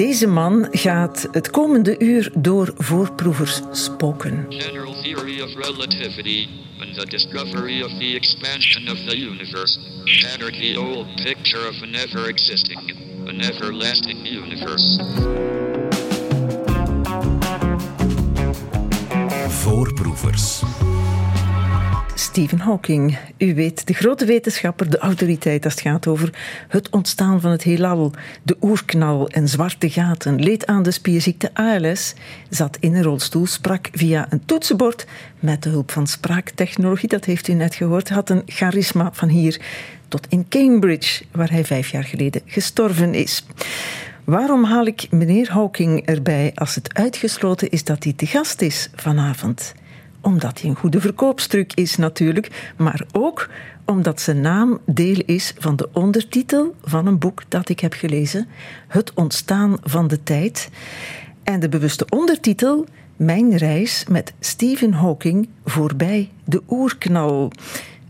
[0.00, 4.46] Deze man gaat het komende uur door voorproevers spoken.
[4.48, 6.46] General theory of relativity
[6.80, 11.94] and the discovery of the expansion of the universe shattered the old picture of an
[11.94, 12.94] ever existing,
[13.26, 15.00] an everlasting universe.
[19.48, 20.62] Voorproevers.
[22.20, 26.32] Stephen Hawking, u weet, de grote wetenschapper, de autoriteit als het gaat over
[26.68, 28.12] het ontstaan van het heelal,
[28.42, 32.14] de oerknal en zwarte gaten, leed aan de spierziekte ALS,
[32.48, 35.06] zat in een rolstoel, sprak via een toetsenbord
[35.38, 39.60] met de hulp van spraaktechnologie, dat heeft u net gehoord, had een charisma van hier
[40.08, 43.46] tot in Cambridge, waar hij vijf jaar geleden gestorven is.
[44.24, 46.52] Waarom haal ik meneer Hawking erbij?
[46.54, 49.74] Als het uitgesloten is dat hij te gast is vanavond?
[50.20, 53.48] Omdat hij een goede verkoopstruc is natuurlijk, maar ook
[53.84, 58.48] omdat zijn naam deel is van de ondertitel van een boek dat ik heb gelezen,
[58.88, 60.68] Het ontstaan van de tijd.
[61.42, 67.52] En de bewuste ondertitel, Mijn reis met Stephen Hawking voorbij de oerknal.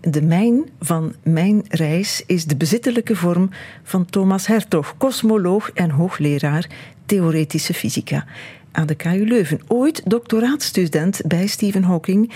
[0.00, 3.50] De mijn van mijn reis is de bezittelijke vorm
[3.82, 6.66] van Thomas Hertog, kosmoloog en hoogleraar
[7.06, 8.24] theoretische fysica
[8.72, 9.60] aan de KU Leuven.
[9.66, 12.32] Ooit doctoraatstudent bij Stephen Hawking.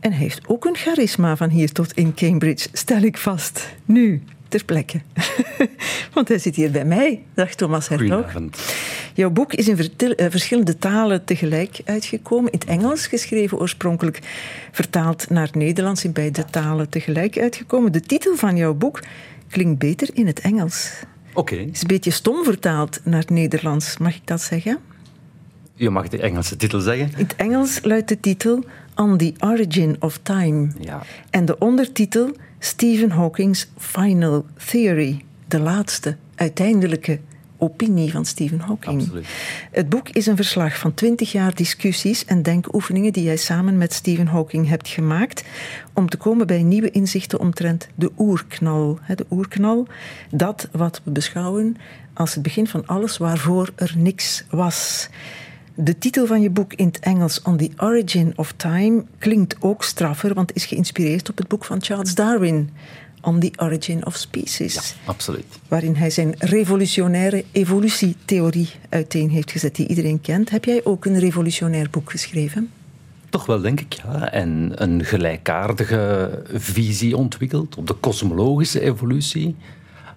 [0.00, 3.74] En heeft ook een charisma van hier tot in Cambridge, stel ik vast.
[3.84, 5.00] Nu, ter plekke.
[6.14, 8.32] Want hij zit hier bij mij, dacht Thomas Hertog.
[9.14, 12.52] Jouw boek is in eh, verschillende talen tegelijk uitgekomen.
[12.52, 14.20] In het Engels geschreven oorspronkelijk,
[14.72, 17.92] vertaald naar het Nederlands in beide talen tegelijk uitgekomen.
[17.92, 19.02] De titel van jouw boek
[19.48, 20.90] klinkt beter in het Engels.
[21.34, 24.78] Oké, Is een beetje stom vertaald naar het Nederlands, mag ik dat zeggen?
[25.76, 27.06] Je mag de Engelse titel zeggen.
[27.06, 30.68] In het Engels luidt de titel On the Origin of Time.
[30.80, 31.02] Ja.
[31.30, 35.24] En de ondertitel Stephen Hawking's Final Theory.
[35.48, 37.20] De laatste, uiteindelijke
[37.58, 39.00] opinie van Stephen Hawking.
[39.00, 39.26] Absoluut.
[39.70, 43.92] Het boek is een verslag van 20 jaar discussies en denkoefeningen die jij samen met
[43.92, 45.44] Stephen Hawking hebt gemaakt
[45.92, 48.98] om te komen bij nieuwe inzichten omtrent de oerknal.
[49.16, 49.86] De oerknal,
[50.30, 51.76] dat wat we beschouwen
[52.14, 55.08] als het begin van alles waarvoor er niks was.
[55.78, 59.84] De titel van je boek in het Engels, On the Origin of Time, klinkt ook
[59.84, 62.70] straffer, want is geïnspireerd op het boek van Charles Darwin,
[63.22, 65.44] On the Origin of Species Absoluut.
[65.68, 70.50] waarin hij zijn revolutionaire evolutietheorie uiteen heeft gezet, die iedereen kent.
[70.50, 72.70] Heb jij ook een revolutionair boek geschreven?
[73.30, 74.32] Toch wel, denk ik, ja.
[74.32, 79.54] En een gelijkaardige visie ontwikkeld op de kosmologische evolutie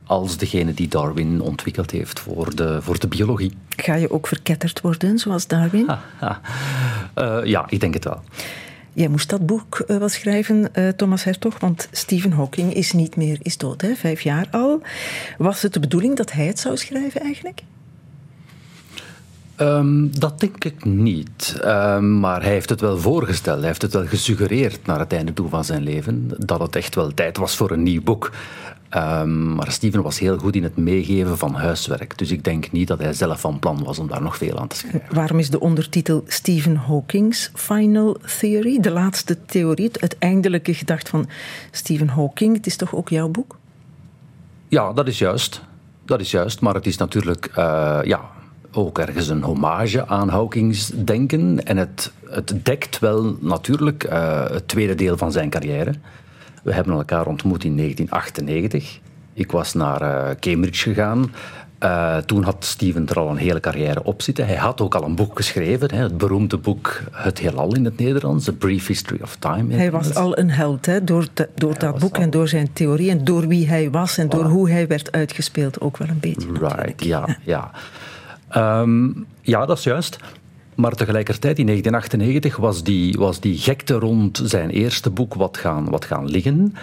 [0.10, 3.52] als degene die Darwin ontwikkeld heeft voor de, voor de biologie.
[3.70, 5.90] Ga je ook verketterd worden, zoals Darwin?
[6.20, 6.42] Ha.
[7.14, 8.22] Eh, ja, ik denk het wel.
[8.94, 13.16] Jij moest dat boek eh, wel schrijven, eh, Thomas Hertog, want Stephen Hawking is niet
[13.16, 13.96] meer, is dood, hè?
[13.96, 14.82] vijf jaar al.
[15.38, 17.62] Was het de bedoeling dat hij het zou schrijven eigenlijk?
[19.60, 21.60] Ehm, dat denk ik niet.
[21.62, 23.58] Ehm, maar hij heeft het wel voorgesteld.
[23.58, 26.32] Hij heeft het wel gesuggereerd naar het einde toe van zijn leven.
[26.38, 28.32] Dat het echt wel tijd was voor een nieuw boek.
[28.90, 32.18] Ehm, maar Steven was heel goed in het meegeven van huiswerk.
[32.18, 34.68] Dus ik denk niet dat hij zelf van plan was om daar nog veel aan
[34.68, 35.16] te schrijven.
[35.16, 41.30] Waarom is de ondertitel Stephen Hawking's Final Theory, de laatste theorie, het uiteindelijke gedacht van
[41.72, 42.56] Stephen Hawking?
[42.56, 43.58] Het is toch ook jouw boek?
[44.68, 45.62] Ja, dat is juist.
[46.06, 46.62] Dat is juist.
[46.62, 48.22] Maar het is natuurlijk eh, ja,
[48.72, 51.66] ook ergens een hommage aan Hawkings denken.
[51.66, 55.94] En het, het dekt wel natuurlijk eh, het tweede deel van zijn carrière.
[56.70, 59.00] We hebben elkaar ontmoet in 1998.
[59.34, 61.32] Ik was naar eh, Cambridge gegaan.
[61.80, 64.46] Eh, toen had Steven er al een hele carrière op zitten.
[64.46, 67.98] Hij had ook al een boek geschreven, hè, het beroemde boek Het Heelal in het
[68.00, 69.76] Nederlands, A Brief History of Time.
[69.76, 72.74] Hij was al een held hè, door, te- door dat boek al- en door zijn
[72.74, 76.20] theorie en door wie hij was en door hoe hij werd uitgespeeld ook wel een
[76.20, 76.48] beetje.
[76.52, 76.76] natuurlijk.
[76.86, 77.72] Right, ja, ja.
[78.50, 79.08] Ehm,
[79.42, 80.18] ja, dat is juist.
[80.80, 85.90] Maar tegelijkertijd, in 1998, was die, was die gekte rond zijn eerste boek wat gaan,
[85.90, 86.76] wat gaan liggen.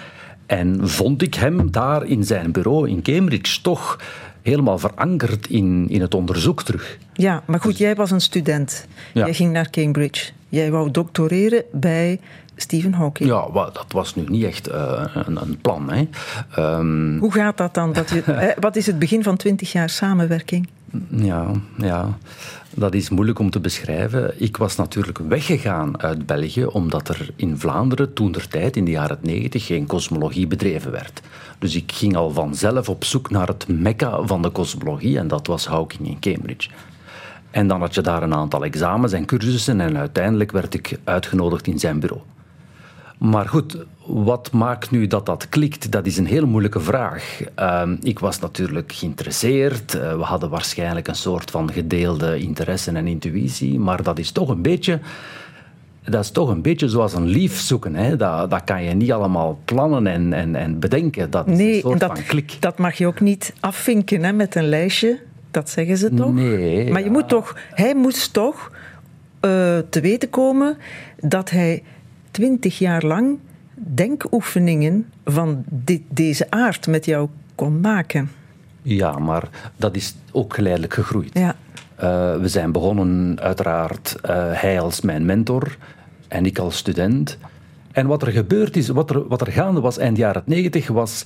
[0.47, 4.01] En vond ik hem daar in zijn bureau in Cambridge toch
[4.43, 6.99] helemaal verankerd in, in het onderzoek terug.
[7.13, 8.87] Ja, maar goed, jij was een student.
[9.13, 9.25] Ja.
[9.25, 10.33] Jij ging naar Cambridge.
[10.49, 12.21] Jij wou doctoreren bij
[12.57, 13.29] Stephen Hawking.
[13.29, 15.91] Ja, dat was nu niet echt eh, een, een plan.
[15.93, 16.09] Hè.
[16.55, 17.93] Ehm, Hoe gaat dat dan?
[17.93, 20.69] Dat je, wat is het begin van twintig jaar samenwerking?
[21.09, 22.19] Ja, ja,
[22.75, 24.35] dat is moeilijk om te beschrijven.
[24.43, 28.91] Ik was natuurlijk weggegaan uit België omdat er in Vlaanderen toen der tijd, in de
[28.91, 31.21] jaren 90, geen kosmologie bedreven werd.
[31.59, 35.47] Dus ik ging al vanzelf op zoek naar het mekka van de kosmologie en dat
[35.47, 36.71] was Hawking in Cambridge.
[37.51, 41.67] En dan had je daar een aantal examens en cursussen en uiteindelijk werd ik uitgenodigd
[41.67, 42.23] in zijn bureau.
[43.19, 43.77] Maar goed,
[44.07, 45.93] wat maakt nu dat dat klikt?
[45.93, 47.41] Dat is een heel moeilijke vraag.
[47.55, 49.95] Ehm, ik was natuurlijk geïnteresseerd.
[49.95, 53.79] Uh, we hadden waarschijnlijk een soort van gedeelde interesse en intuïtie.
[53.79, 55.01] Maar dat is toch een beetje
[56.11, 57.95] dat is toch een beetje zoals een lief zoeken.
[57.95, 58.17] Hè?
[58.17, 61.31] Dat, dat kan je niet allemaal plannen en, en, en bedenken.
[61.31, 62.57] Dat is nee, een soort dat, van klik.
[62.61, 65.21] dat mag je ook niet afvinken hè, met een lijstje.
[65.51, 66.33] Dat zeggen ze toch?
[66.33, 66.91] Nee.
[66.91, 67.13] Maar je ja.
[67.13, 70.77] moet toch, hij moest toch uh, te weten komen
[71.21, 71.83] dat hij
[72.37, 73.39] twintig jaar lang
[73.75, 78.31] denkoefeningen van dit, deze aard met jou kon maken.
[78.83, 81.31] Ja, maar dat is ook geleidelijk gegroeid.
[81.33, 81.57] Ja.
[81.97, 85.77] Uh, we zijn begonnen, uiteraard, uh, hij als mijn mentor
[86.29, 87.39] en ik als student.
[87.93, 91.25] En wat er gebeurd is, wat er, wat er gaande was eind jaren 90, was.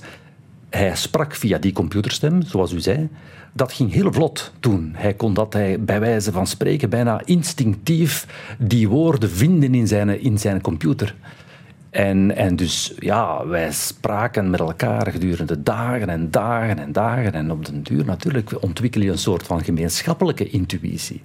[0.71, 3.09] Hij sprak via die computerstem, zoals u zei.
[3.53, 4.91] Dat ging heel vlot toen.
[4.95, 8.27] Hij kon dat hij, bij wijze van spreken bijna instinctief
[8.59, 11.15] die woorden vinden in zijn, in zijn computer.
[11.89, 17.33] En, en dus, ja, wij spraken met elkaar gedurende dagen en dagen en dagen.
[17.33, 21.21] En op den duur natuurlijk ontwikkel je een soort van gemeenschappelijke intuïtie.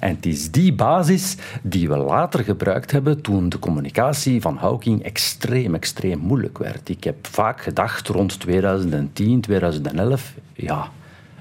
[0.00, 5.02] En het is die basis die we later gebruikt hebben toen de communicatie van Hawking
[5.02, 6.88] extreem, extreem moeilijk werd.
[6.88, 10.88] Ik heb vaak gedacht rond 2010, 2011, ja,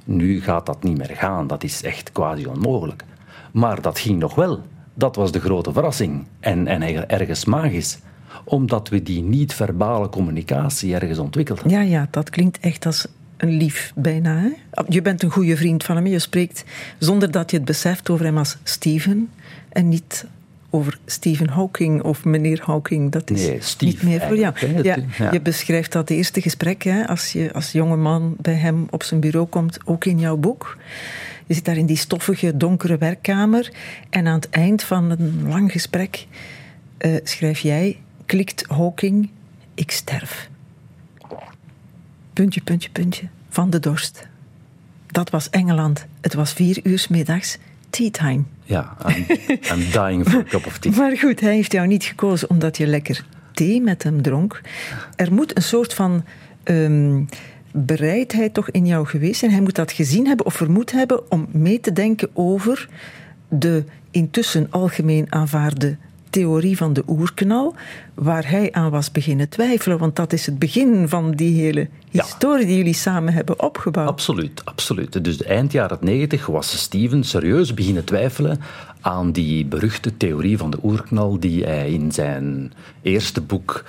[0.04, 1.48] nu gaat dat niet meer gaan.
[1.48, 3.04] Dat is echt quasi onmogelijk.
[3.52, 4.62] Maar dat ging nog wel.
[4.94, 6.26] Dat was de grote verrassing.
[6.40, 8.00] En, en ergens magisch
[8.44, 11.70] omdat we die niet-verbale communicatie ergens ontwikkelden.
[11.70, 13.08] Ja, ja, dat klinkt echt als
[13.40, 14.38] een lief bijna.
[14.38, 14.50] Hè?
[14.88, 16.08] Je bent een goede vriend van hem.
[16.08, 16.64] Je spreekt
[16.98, 19.30] zonder dat je het beseft over hem als Steven
[19.70, 20.26] en niet
[20.70, 23.12] over Stephen Hawking of meneer Hawking.
[23.12, 24.54] Dat is nee, Steve, niet meer voor jou.
[24.84, 25.32] Ja, ja.
[25.32, 29.20] Je beschrijft dat eerste gesprek hè, als je als jonge man bij hem op zijn
[29.20, 30.78] bureau komt, ook in jouw boek.
[31.46, 33.72] Je zit daar in die stoffige, donkere werkkamer
[34.10, 36.28] en aan het eind van een lang gesprek
[37.00, 39.30] uh, schrijf jij klikt Hawking,
[39.74, 40.49] ik sterf.
[42.40, 44.28] Puntje, puntje, puntje, van de dorst.
[45.08, 46.06] Dat was Engeland.
[46.22, 47.58] Het was vier uur 's middags,
[47.90, 48.44] tea time.
[48.64, 50.92] Ja, I'm, I'm dying for a cup of tea.
[50.92, 54.62] Maar goed, hij heeft jou niet gekozen omdat je lekker thee met hem dronk.
[55.16, 56.24] Er moet een soort van
[56.64, 57.30] um,
[57.72, 59.52] bereidheid toch in jou geweest zijn.
[59.52, 62.90] Hij moet dat gezien hebben of vermoed hebben om mee te denken over
[63.48, 65.98] de intussen algemeen aanvaarde
[66.30, 67.76] theorie van de oerknal,
[68.14, 69.98] waar hij aan was beginnen twijfelen.
[69.98, 72.68] Want dat is het begin van die hele historie ja.
[72.68, 74.08] die jullie samen hebben opgebouwd.
[74.08, 75.24] Absoluut, absoluut.
[75.24, 78.60] Dus eind jaren 90 was Steven serieus beginnen twijfelen
[79.02, 83.84] aan die beruchte theorie van de oerknal die hij in zijn eerste boek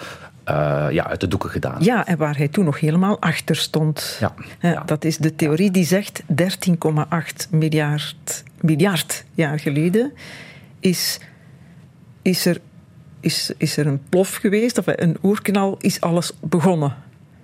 [0.50, 1.82] uh, ja, uit de doeken gedaan.
[1.82, 4.16] Ja, en waar hij toen nog helemaal achter stond.
[4.20, 4.82] Ja, ja.
[4.86, 6.26] Dat is de theorie die zegt 13,8
[7.50, 10.12] miljard, miljard jaar geleden
[10.80, 11.20] is
[12.22, 12.60] is er,
[13.20, 16.94] is, is er een plof geweest, of een oerknal, is alles begonnen.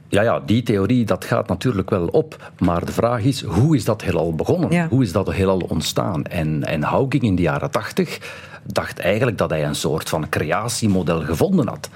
[0.09, 2.53] Ja, ja, die theorie dat gaat natuurlijk wel op.
[2.59, 4.71] Maar de vraag is, hoe is dat heelal begonnen?
[4.71, 4.89] Ja.
[4.89, 6.25] Hoe is dat heelal ontstaan?
[6.25, 8.19] En, en Hawking in de jaren tachtig
[8.65, 11.89] dacht eigenlijk dat hij een soort van creatiemodel gevonden had.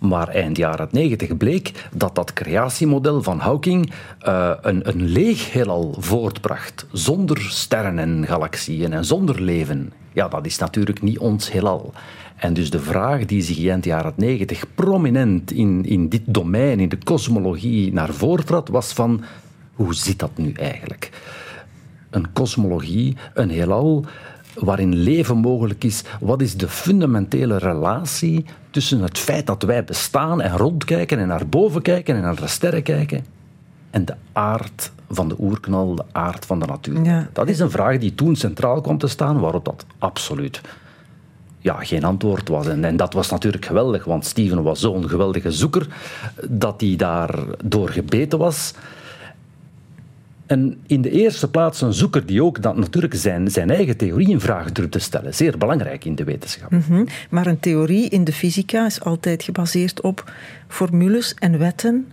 [0.00, 3.92] Maar eind jaren 90 bleek dat dat creatiemodel van Hawking
[4.26, 6.86] uh, een, een leeg heelal voortbracht.
[6.92, 9.92] Zonder sterren en galaxieën en zonder leven.
[10.12, 11.92] Ja, dat is natuurlijk niet ons heelal.
[12.36, 16.88] En dus de vraag die zich eind jaren 90 prominent in, in dit domein, in
[16.88, 19.22] de kosmologie, naar voren trad, was van
[19.74, 21.10] hoe zit dat nu eigenlijk?
[22.10, 24.04] Een kosmologie, een heelal
[24.54, 26.04] waarin leven mogelijk is.
[26.20, 31.46] Wat is de fundamentele relatie tussen het feit dat wij bestaan en rondkijken en naar
[31.46, 33.24] boven kijken en naar de sterren kijken
[33.90, 37.02] en de aard van de oerknal, de aard van de natuur?
[37.02, 37.28] Ja.
[37.32, 40.60] Dat is een vraag die toen centraal kwam te staan, waarop dat absoluut
[41.58, 42.66] ja, geen antwoord was.
[42.66, 45.86] En, en dat was natuurlijk geweldig, want Steven was zo'n geweldige zoeker
[46.48, 48.74] dat hij daardoor gebeten was.
[50.46, 54.28] En in de eerste plaats een zoeker die ook dat natuurlijk zijn, zijn eigen theorie
[54.28, 55.34] in vraag durft te stellen.
[55.34, 56.70] Zeer belangrijk in de wetenschap.
[56.70, 57.06] Mm -hmm.
[57.30, 60.32] Maar een theorie in de fysica is altijd gebaseerd op
[60.68, 62.12] formules en wetten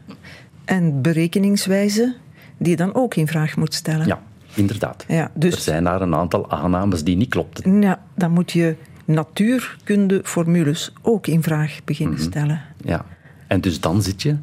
[0.66, 2.16] en berekeningswijzen
[2.60, 4.08] die je dan ook in vraag moet stellen.
[4.08, 4.22] Ja,
[4.54, 5.06] inderdaad.
[5.08, 7.82] Ja, dus, er zijn daar een aantal aannames die niet klopten.
[7.82, 8.76] Ja, dan moet je
[9.06, 12.28] natuurkundeformules ook in vraag beginnen Mhm.
[12.30, 12.62] stellen.
[12.78, 13.06] Ja,
[13.48, 14.36] en dus dan zit je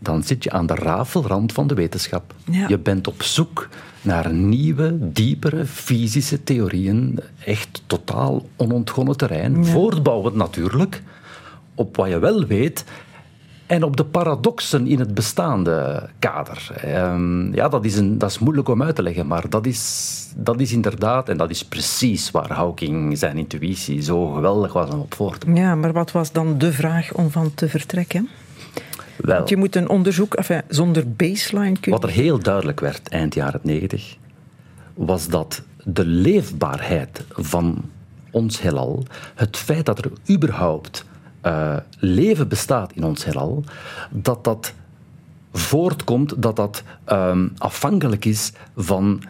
[0.00, 2.34] dan zit je aan de rafelrand van de wetenschap.
[2.50, 2.68] Ja.
[2.68, 3.68] Je bent op zoek
[4.02, 7.18] naar nieuwe, diepere fysische theorieën.
[7.44, 9.56] Echt totaal onontgonnen terrein.
[9.64, 9.70] Ja.
[9.70, 11.02] Voortbouwend natuurlijk
[11.74, 12.84] op wat je wel weet.
[13.68, 16.70] En op de paradoxen in het bestaande kader.
[16.74, 20.26] Ehm, ja, dat is, een, dat is moeilijk om uit te leggen, maar dat is,
[20.36, 25.00] dat is inderdaad, en dat is precies waar Hawking zijn intuïtie zo geweldig was om
[25.00, 28.28] op voor te Ja, maar wat was dan de vraag om van te vertrekken?
[29.16, 32.00] Wel, Want je moet een onderzoek, enfin, zonder baseline kunnen.
[32.00, 34.16] wat er heel duidelijk werd eind jaren 90,
[34.94, 37.84] was dat de leefbaarheid van
[38.30, 39.02] ons heelal,
[39.34, 41.04] het feit dat er überhaupt
[41.48, 43.64] eh, leven bestaat in ons heelal,
[44.10, 44.72] dat dat
[45.52, 49.22] voortkomt, dat dat ehm, afhankelijk is van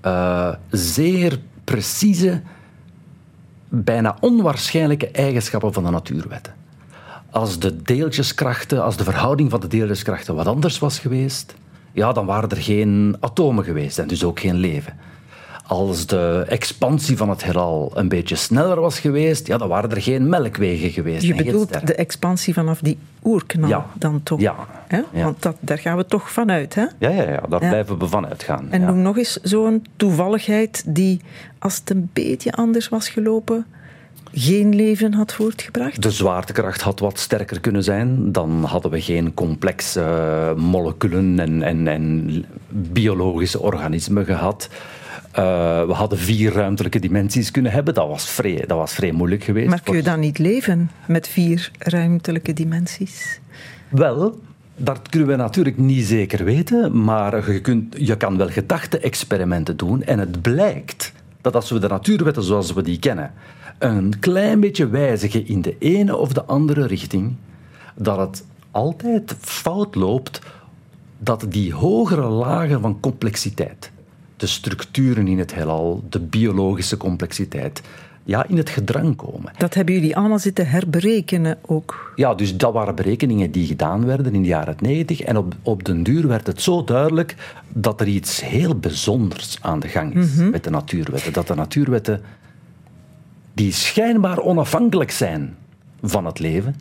[0.00, 2.42] eh, zeer precieze,
[3.68, 6.54] bijna onwaarschijnlijke eigenschappen van de natuurwetten.
[7.30, 11.54] Als de deeltjeskrachten, als de verhouding van de deeltjeskrachten wat anders was geweest,
[11.92, 14.96] ja, dan waren er geen atomen geweest en dus ook geen leven.
[15.70, 20.02] Als de expansie van het heelal een beetje sneller was geweest, ja, dan waren er
[20.02, 21.22] geen melkwegen geweest.
[21.22, 23.86] Je bedoelt de expansie vanaf die oerknal Ja.
[23.94, 24.40] dan toch?
[24.40, 24.54] Ja.
[24.86, 25.00] Hè?
[25.12, 25.24] Ja.
[25.24, 26.74] Want dat, daar gaan we toch vanuit.
[26.74, 26.84] Hè?
[26.98, 27.68] Ja, ja, ja, daar Ja.
[27.68, 28.66] blijven we van uitgaan.
[28.70, 28.86] En ja.
[28.86, 31.20] noem nog eens zo'n toevalligheid die,
[31.58, 33.66] als het een beetje anders was gelopen,
[34.32, 36.02] geen leven had voortgebracht.
[36.02, 38.32] De zwaartekracht had wat sterker kunnen zijn.
[38.32, 44.68] Dan hadden we geen complexe eh, moleculen en, en, en biologische organismen gehad.
[45.40, 47.94] Eh, we hadden vier ruimtelijke dimensies kunnen hebben.
[47.94, 49.68] Dat was vrij, dat was vrij moeilijk geweest.
[49.68, 53.40] Maar kun je dan niet leven met vier ruimtelijke dimensies?
[53.88, 54.40] Wel,
[54.76, 60.02] dat kunnen we natuurlijk niet zeker weten, maar je, kunt, je kan wel gedachte-experimenten doen
[60.02, 63.32] en het blijkt dat als we de natuurwetten zoals we die kennen
[63.78, 67.34] een klein beetje wijzigen in de ene of de andere richting,
[67.94, 70.40] dat het altijd fout loopt
[71.18, 73.90] dat die hogere lagen van complexiteit,
[74.40, 77.82] de structuren in het heelal, de biologische complexiteit,
[78.24, 79.52] ja, in het gedrang komen.
[79.56, 82.12] Dat hebben jullie allemaal zitten herberekenen ook.
[82.16, 85.20] Ja, dus dat waren berekeningen die gedaan werden in de jaren 90.
[85.20, 87.34] En op, op den duur werd het zo duidelijk
[87.68, 91.32] dat er iets heel bijzonders aan de gang is met de natuurwetten.
[91.32, 92.20] Dat de natuurwetten,
[93.54, 95.56] die schijnbaar onafhankelijk zijn
[96.02, 96.74] van het leven,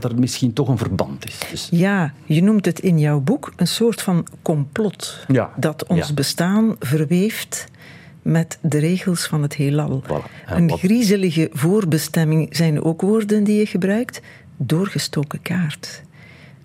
[0.00, 1.38] dat er misschien toch een verband is.
[1.50, 5.24] Dus, Ja, je noemt het in jouw boek een soort van complot.
[5.28, 6.14] Ja, Dat ons ja.
[6.14, 7.66] bestaan verweeft
[8.22, 10.02] met de regels van het heelal.
[10.06, 10.46] Voilà.
[10.46, 14.20] Een wat- griezelige voorbestemming zijn ook woorden die je gebruikt.
[14.56, 16.02] Doorgestoken kaart.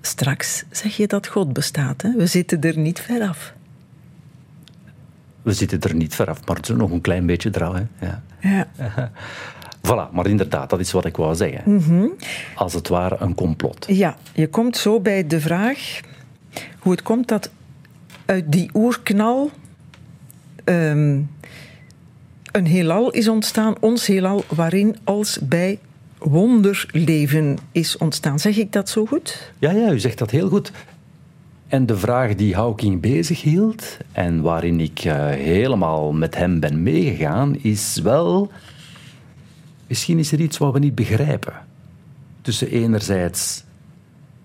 [0.01, 2.01] Straks zeg je dat God bestaat.
[2.01, 2.11] Hè?
[2.15, 3.53] We zitten er niet ver af.
[5.41, 7.73] we zitten er niet ver af, maar nog een klein beetje eraf.
[7.73, 8.07] Hè.
[8.07, 8.23] Ja.
[8.39, 8.67] Ja.
[9.87, 11.75] Voilà, maar inderdaad, dat is wat ik wou zeggen.
[11.75, 12.07] Mhm.
[12.55, 13.85] Als het ware een complot.
[13.87, 15.99] Ja, je komt zo bij de vraag
[16.79, 17.49] hoe het komt dat
[18.25, 19.51] uit die oerknal
[20.63, 21.21] ehm,
[22.51, 25.79] een heelal is ontstaan, ons heelal, waarin als bij
[26.17, 28.39] wonderleven is ontstaan.
[28.39, 29.51] Zeg ik dat zo goed?
[29.59, 30.71] Ja, ja, u zegt dat heel goed.
[31.67, 36.83] En de vraag die Hawking bezig hield en waarin ik eh, helemaal met hem ben
[36.83, 38.51] meegegaan, is wel...
[39.87, 41.53] Misschien is er iets wat we niet begrijpen.
[42.41, 43.63] Tussen enerzijds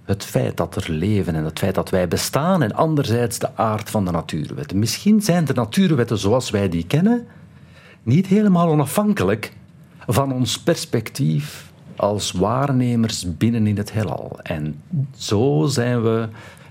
[0.05, 3.91] het feit dat er leven en het feit dat wij bestaan en anderzijds de aard
[3.91, 4.79] van de natuurwetten.
[4.79, 7.27] Misschien zijn de natuurwetten zoals wij die kennen
[8.03, 9.53] niet helemaal onafhankelijk
[10.07, 14.39] van ons perspectief als waarnemers binnen in het heelal.
[14.43, 14.83] En
[15.17, 16.29] zo zijn we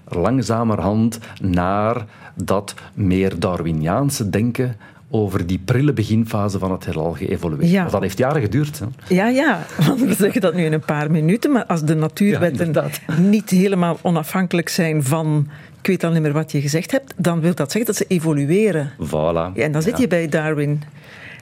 [0.08, 4.76] langzamerhand naar dat meer Darwiniaanse denken
[5.12, 7.72] over die prille beginfase van het heelal geëvolueerd.
[7.72, 7.86] Ja.
[7.86, 8.80] Dat heeft jaren geduurd.
[8.80, 8.86] Hè?
[9.16, 12.66] Ja, ja, want we zeggen dat nu in een paar minuten, maar als de natuurwetten
[12.66, 13.02] inderdaad.
[13.20, 15.48] niet helemaal onafhankelijk zijn van,
[15.80, 18.06] ik weet al niet meer wat je gezegd hebt, dan wil dat zeggen dat ze
[18.08, 18.92] evolueren.
[18.92, 19.54] Voilà.
[19.54, 20.84] Ja, en dan zit je bij Darwin.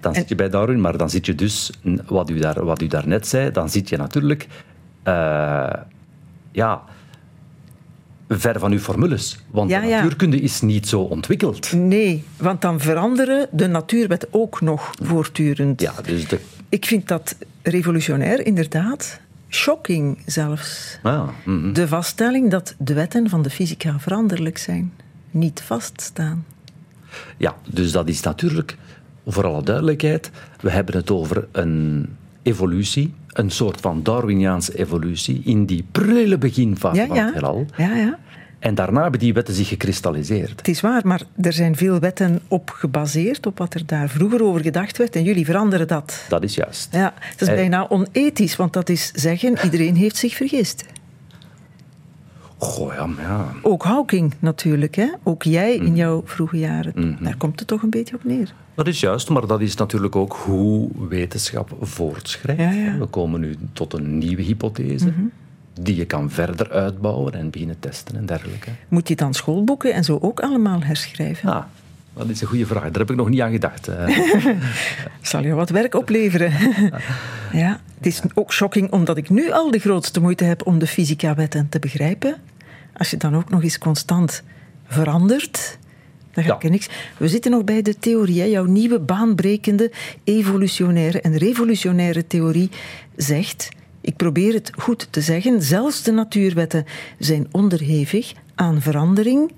[0.01, 1.71] Dan zit je bij Darwin, maar dan zit je dus,
[2.05, 4.47] wat u, daar, wat u daarnet zei, dan zit je natuurlijk
[5.03, 5.73] eh,
[6.51, 6.81] ja,
[8.29, 9.39] ver van uw formules.
[9.51, 9.95] Want Ja, de ja.
[9.95, 11.71] natuurkunde is niet zo ontwikkeld.
[11.73, 15.81] Nee, want dan veranderen de natuurwetten ook nog voortdurend.
[15.81, 19.19] Ja, dus de, Ik vind dat revolutionair, inderdaad.
[19.49, 20.99] Shocking zelfs.
[21.03, 21.73] ja, mhm.
[21.73, 24.93] De vaststelling dat de wetten van de fysica veranderlijk zijn,
[25.31, 26.45] niet vaststaan.
[27.37, 28.77] ja, dus dat is natuurlijk,
[29.27, 32.09] voor alle duidelijkheid, we hebben het over een
[32.41, 37.25] evolutie, een soort van Darwiniaanse evolutie, in die prille beginfase Ja, van ja.
[37.25, 37.65] het heelal.
[37.77, 38.17] ja, ja.
[38.59, 40.49] En daarna hebben die wetten zich gekristalliseerd.
[40.57, 44.43] Het is waar, maar er zijn veel wetten op gebaseerd, op wat er daar vroeger
[44.43, 45.15] over gedacht werd.
[45.15, 46.25] En jullie veranderen dat.
[46.29, 46.87] Dat is juist.
[46.91, 47.53] Ja, het is Eh.
[47.55, 50.85] bijna onethisch, want dat is zeggen, iedereen heeft zich vergist.
[52.59, 53.51] Goh, ja, maar ja.
[53.61, 55.07] Ook Hawking natuurlijk, hè?
[55.23, 57.17] ook jij in jouw vroege jaren.
[57.21, 58.53] Daar komt het toch een beetje op neer.
[58.75, 62.61] Dat is juist, maar dat is natuurlijk ook hoe wetenschap voortschrijdt.
[62.61, 62.97] Ja, ja.
[62.97, 65.13] We komen nu tot een nieuwe hypothese.
[65.81, 68.69] die je kan verder uitbouwen en beginnen testen en dergelijke.
[68.87, 71.49] Moet je dan schoolboeken en zo ook allemaal herschrijven?
[71.49, 71.69] Ja,
[72.27, 72.83] dat is een goede vraag.
[72.83, 73.87] Daar heb ik nog niet aan gedacht.
[73.87, 74.19] Eh.
[75.21, 76.51] Zal je wat werk opleveren?
[77.51, 80.87] ja, het is ook shocking omdat ik nu al de grootste moeite heb om de
[80.87, 82.35] fysica-wetten te begrijpen.
[82.93, 84.43] Als je dan ook nog eens constant
[84.87, 85.77] verandert,
[86.33, 86.89] dan ga ik er niks.
[87.17, 88.49] We zitten nog bij de theorie.
[88.49, 89.91] Jouw nieuwe baanbrekende
[90.23, 92.69] evolutionaire en revolutionaire theorie
[93.15, 93.69] zegt.
[94.01, 95.61] Ik probeer het goed te zeggen.
[95.61, 96.85] Zelfs de natuurwetten
[97.19, 99.51] zijn onderhevig aan verandering.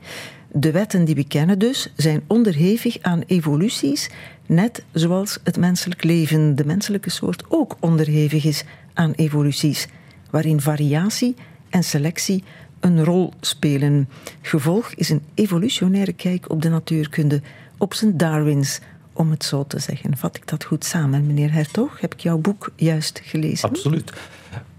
[0.54, 4.10] De wetten die we kennen dus zijn onderhevig aan evoluties,
[4.46, 9.88] net zoals het menselijk leven, de menselijke soort, ook onderhevig is aan evoluties,
[10.30, 11.36] waarin variatie
[11.70, 12.44] en selectie
[12.80, 14.10] een rol spelen.
[14.42, 17.42] Gevolg is een evolutionaire kijk op de natuurkunde,
[17.78, 18.80] op zijn Darwins,
[19.14, 20.18] om het zo te zeggen.
[20.18, 22.00] Vat ik dat goed samen, meneer Hertog?
[22.00, 23.70] Heb ik jouw boek juist gelezen?
[23.70, 24.14] Absoluut.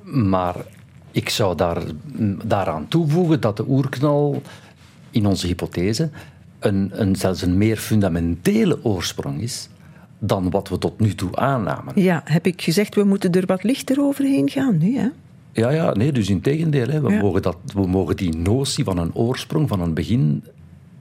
[0.03, 0.57] Maar
[1.11, 1.83] ik zou daar,
[2.45, 4.43] daaraan toevoegen dat de oerknal
[5.13, 6.11] in onze hypothese
[6.59, 9.69] een, een, zelfs een meer fundamentele oorsprong is
[10.19, 12.03] dan wat we tot nu toe aannamen.
[12.03, 15.09] Ja, heb ik gezegd, we moeten er wat lichter overheen gaan nu, hè?
[15.53, 16.89] Ja, ja, nee, dus in tegendeel.
[16.89, 17.01] Hè.
[17.01, 20.45] We, mogen dat, we mogen die notie van een oorsprong, van een begin,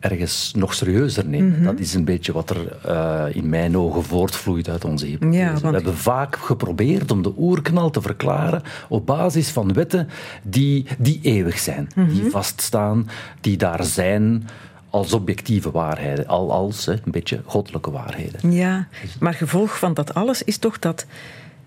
[0.01, 1.51] ergens nog serieuzer nemen.
[1.51, 1.63] Mhm.
[1.63, 5.37] Dat is een beetje wat er uh, in mijn ogen voortvloeit uit onze hypothese.
[5.37, 5.61] Ja, want...
[5.61, 10.09] We hebben vaak geprobeerd om de oerknal te verklaren op basis van wetten
[10.43, 12.29] die, die eeuwig zijn, die mhm.
[12.29, 13.09] vaststaan,
[13.41, 14.47] die daar zijn
[14.89, 18.51] als objectieve waarheden, al als hè, een beetje goddelijke waarheden.
[18.51, 18.87] Ja,
[19.19, 21.05] maar gevolg van dat alles is toch dat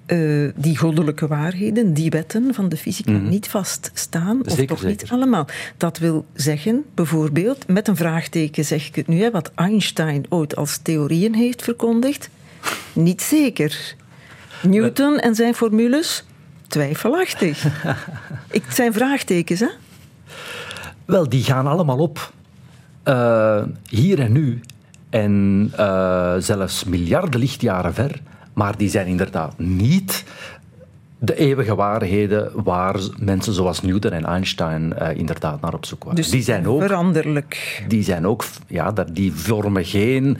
[0.06, 3.28] uh, die goddelijke waarheden, die wetten van de fysica mm.
[3.28, 5.46] niet vaststaan, of toch niet allemaal.
[5.76, 10.56] Dat wil zeggen, bijvoorbeeld, met een vraagteken zeg ik het nu, hè, wat Einstein ooit
[10.56, 12.30] als theorieën heeft verkondigd,
[12.92, 13.94] niet zeker.
[14.62, 16.24] Newton en zijn formules,
[16.66, 17.64] twijfelachtig.
[18.50, 19.68] ik, het zijn vraagtekens, hè?
[21.04, 22.32] Wel, die gaan allemaal op.
[23.04, 24.60] Uh, hier en nu.
[25.10, 28.20] En uh, zelfs miljarden lichtjaren ver.
[28.54, 30.24] Maar die zijn inderdaad niet
[31.18, 36.16] de eeuwige waarheden waar mensen zoals Newton en Einstein uh, inderdaad naar op zoek waren.
[36.16, 37.84] Dus die zijn ook veranderlijk.
[37.88, 40.38] Die zijn ook, ja, die vormen geen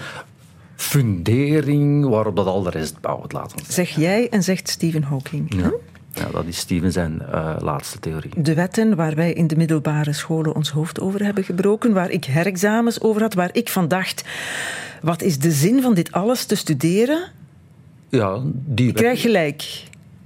[0.77, 5.55] fundering waarop dat al de rest bouwt, laten we Zeg jij en zegt Stephen Hawking.
[5.55, 5.73] Ja.
[6.15, 8.31] Ja, dat is Steven zijn uh, laatste theorie.
[8.37, 12.25] De wetten waar wij in de middelbare scholen ons hoofd over hebben gebroken, waar ik
[12.25, 14.25] herexamens over had, waar ik van dacht:
[15.03, 17.33] wat is de zin van dit alles te studeren?
[18.15, 19.83] Ja, die Ik krijg gelijk.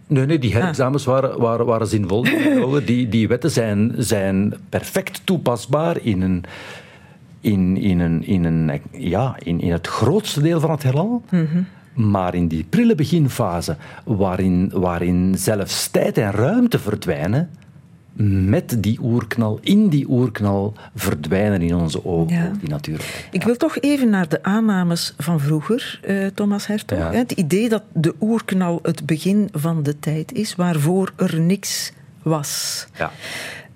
[0.06, 1.12] Nee, nee, die herexamens ah.
[1.12, 2.24] waren, waren, waren zinvol.
[2.84, 6.44] die, die wetten zijn, zijn perfect toepasbaar in een
[7.40, 11.22] in, in, een, in, een, ja, in, in het grootste deel van het heelal.
[11.30, 17.50] Mm Maar in die prille beginfase, waarin, waarin zelfs tijd en ruimte verdwijnen,
[18.26, 23.26] met die oerknal, in die oerknal, verdwijnen in onze ogen, die natuur.
[23.30, 27.12] Ik wil toch even naar de aannames van vroeger, uh, Thomas Hertog.
[27.12, 32.86] Het idee dat de oerknal het begin van de tijd is, waarvoor er niks was.
[32.98, 33.12] Ja.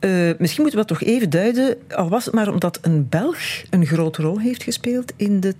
[0.00, 3.62] Uh, misschien moeten we dat toch even duiden, al was het maar omdat een Belg
[3.70, 5.54] een grote rol heeft gespeeld in de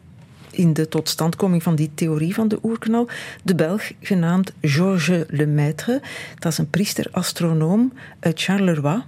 [0.53, 3.09] in de totstandkoming van die theorie van de oerknal.
[3.43, 6.01] De Belg genaamd Georges Lemaitre.
[6.39, 9.03] Dat is een priester-astronoom uit Charleroi.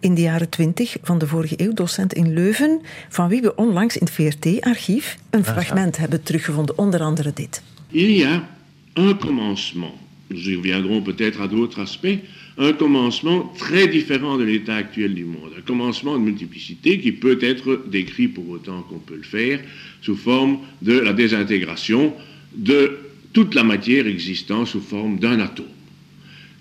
[0.00, 3.96] In de jaren twintig van de vorige eeuw, docent in Leuven, van wie we onlangs
[3.96, 7.62] in het VRT-archief een fragment hebben teruggevonden, onder andere dit.
[7.88, 8.48] Il y a
[8.94, 9.92] un commencement.
[10.26, 12.18] Nous y reviendrons peut-être à d'autres aspects
[12.58, 17.38] un commencement très différent de l'état actuel du monde, un commencement de multiplicité qui peut
[17.40, 19.60] être décrit pour autant qu'on peut le faire
[20.02, 22.14] sous forme de la désintégration
[22.54, 22.98] de
[23.32, 25.66] toute la matière existant sous forme d'un atome.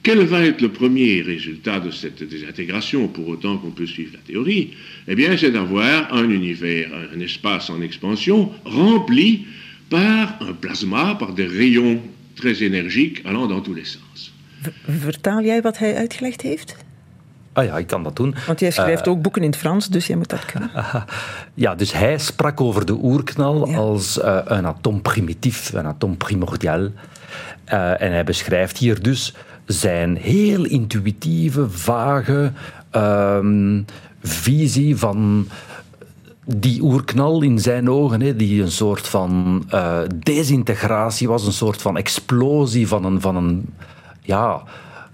[0.04, 4.20] Quel va être le premier résultat de cette désintégration, pour autant qu'on peut suivre la
[4.20, 4.72] théorie?
[5.08, 9.46] Eh bien, c'est d'avoir un univers, un espace en expansion rempli
[9.92, 12.02] par un plasma, par des rayons
[12.36, 14.31] très énergiques allant dans tous les sens.
[14.88, 16.76] Vertaal jij wat hij uitgelegd heeft?
[17.54, 18.36] Ah ja, ik kan dat doen.
[18.48, 20.72] Want jij schrijft uh, ook boeken in het Frans, dus jij moet dat kunnen.
[21.54, 23.78] ja, dus hij sprak over de oerknal ja.
[23.78, 26.80] als uh, een atoom primitief, een atoom primordiaal.
[26.80, 29.34] Uh, en hij beschrijft hier dus
[29.66, 32.52] zijn heel intuïtieve, vage
[32.92, 33.86] um,
[34.24, 35.48] visie van
[36.46, 39.64] die oerknal in zijn ogen, hè, die een soort van
[40.24, 43.66] desintegratie was, een soort van explosie van een, van een
[44.22, 44.64] ja,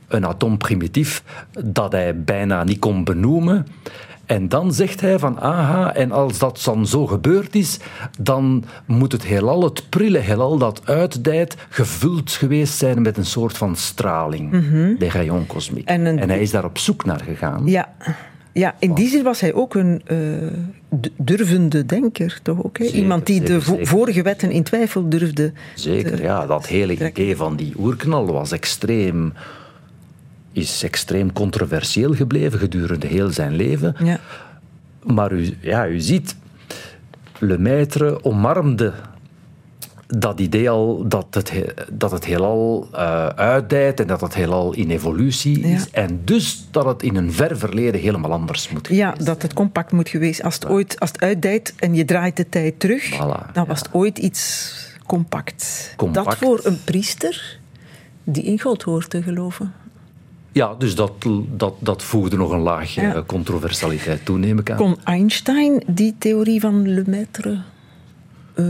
[0.07, 1.23] een atoom primitief
[1.65, 3.67] dat hij bijna niet kon benoemen.
[4.25, 7.79] En dan zegt hij van, aha, en als dat dan zo gebeurd is,
[8.19, 13.57] dan moet het heelal, het prille heelal dat uitdijt, gevuld geweest zijn met een soort
[13.57, 14.51] van straling,
[14.99, 15.93] de rayon cosmique.
[15.93, 17.61] En En, hij is daar op zoek naar gegaan.
[17.65, 17.93] Ja.
[18.57, 20.17] Ja, in die zin was hij ook een eh,
[21.17, 22.77] durvende denker, toch ook?
[22.77, 22.83] Hè?
[22.85, 23.87] Zeker, Iemand die zeker, de vo- zeker.
[23.87, 25.51] vorige wetten in twijfel durfde.
[25.75, 26.45] Zeker, ja.
[26.45, 29.33] Dat hele idee van die oerknal was extreem,
[30.51, 33.95] is extreem controversieel gebleven gedurende heel zijn leven.
[34.03, 34.19] Ja.
[35.03, 36.35] Maar u, ja, u ziet,
[37.39, 38.93] Lemaitre omarmde
[40.07, 44.73] dat idee al dat het, he- dat het heelal eh uitdijt en dat het heelal
[44.73, 45.83] in evolutie is.
[45.83, 45.87] Ja.
[45.91, 49.53] En dus dat het in een ver verleden helemaal anders moet Ja, geweest dat het
[49.53, 50.43] compact moet geweest.
[50.43, 53.17] Als het, ooit, als het uitdijt en je draait de tijd terug, Voilà,
[53.53, 53.65] dan ja.
[53.65, 54.73] was het ooit iets
[55.05, 55.93] compact.
[55.97, 56.25] Compact.
[56.25, 57.59] Dat voor een priester
[58.23, 59.73] die in God hoort te geloven.
[60.51, 61.11] Ja, dus dat,
[61.55, 63.23] dat, dat voegde nog een laagje Ja.
[63.25, 64.77] controversialiteit toe, neem ik aan.
[64.77, 67.61] Kon Einstein die theorie van Lemaitre...
[68.53, 68.65] eh,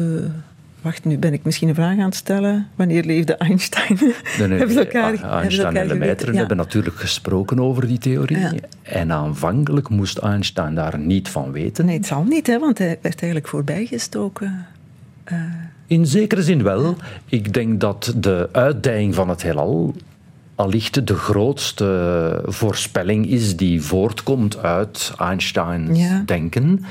[0.82, 2.68] wacht, nu ben ik misschien een vraag aan het stellen.
[2.76, 3.98] Wanneer leefde Einstein?
[4.40, 6.32] Nee, nee, hebben elkaar, Ah, hebben Einstein en Lemaitre?
[6.32, 6.38] Ja.
[6.38, 8.38] hebben natuurlijk gesproken over die theorie.
[8.38, 8.52] Ja.
[8.82, 11.86] En aanvankelijk moest Einstein daar niet van weten.
[11.86, 14.66] Nee, het zal niet, hè, want hij werd eigenlijk voorbijgestoken.
[15.88, 16.96] In zekere zin wel.
[17.26, 19.96] Ik denk dat de uitdijing van het heelal
[20.56, 26.24] allicht de grootste voorspelling is die voortkomt uit Einsteins Ja.
[26.26, 26.86] denken.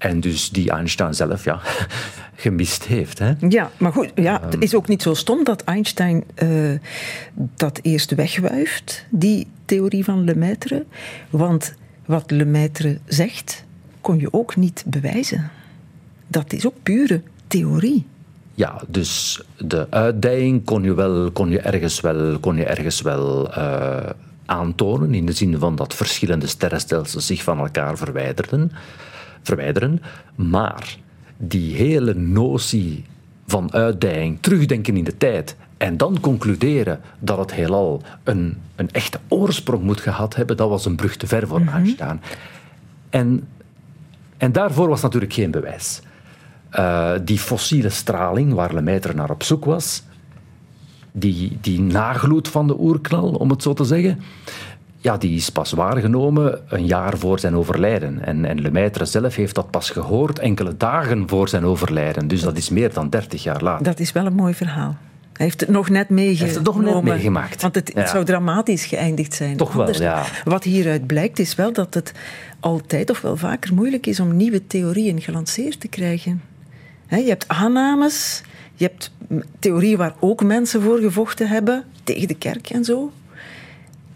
[0.00, 1.60] En dus die Einstein zelf ja,
[2.44, 3.18] gemist heeft.
[3.18, 3.32] Hè?
[3.48, 4.50] Ja, maar goed, ja, Ehm.
[4.50, 6.48] het is ook niet zo stom dat Einstein eh,
[7.34, 10.84] dat eerst wegwuift, die theorie van Lemaitre.
[11.30, 11.74] Want
[12.06, 13.64] wat Lemaitre zegt,
[14.00, 15.50] kon je ook niet bewijzen.
[16.26, 18.06] Dat is ook pure theorie.
[18.54, 23.52] Ja, dus de uitdijing kon je, wel, kon je ergens wel, kon je ergens wel
[23.54, 24.10] eh,
[24.46, 28.72] aantonen, in de zin van dat verschillende sterrenstelsels zich van elkaar verwijderden,
[29.42, 30.02] verwijderen.
[30.34, 30.96] Maar
[31.36, 33.04] die hele notie
[33.46, 39.18] van uitdijing, terugdenken in de tijd en dan concluderen dat het heelal een, een echte
[39.28, 42.20] oorsprong moet gehad hebben, dat was een brug te ver voor Einstein.
[43.10, 43.48] En,
[44.36, 46.00] en daarvoor was natuurlijk geen bewijs.
[46.70, 50.02] Eh, die fossiele straling waar Lemaitre naar op zoek was,
[51.12, 54.20] die, die nagloed van de oerknal, om het zo te zeggen,
[55.02, 58.24] ja, die is pas waargenomen een jaar voor zijn overlijden.
[58.26, 62.28] En, en Lemaitre zelf heeft dat pas gehoord enkele dagen voor zijn overlijden.
[62.28, 63.84] Dus dat is meer dan dertig jaar later.
[63.84, 64.96] Dat is wel een mooi verhaal.
[65.32, 66.44] Hij heeft het nog net meegenomen.
[66.44, 67.62] heeft het nog net meegemaakt.
[67.62, 68.06] Want het, Ja.
[68.06, 69.56] zou dramatisch geëindigd zijn.
[69.56, 69.98] Toch wel, Anders.
[69.98, 70.24] ja.
[70.44, 72.12] Wat hieruit blijkt is wel dat het
[72.60, 76.42] altijd of wel vaker moeilijk is om nieuwe theorieën gelanceerd te krijgen.
[77.08, 78.42] Je hebt aannames,
[78.74, 79.12] je hebt
[79.58, 83.12] theorieën waar ook mensen voor gevochten hebben, tegen de kerk en zo.